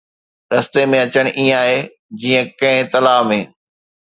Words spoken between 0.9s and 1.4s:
۾ اچڻ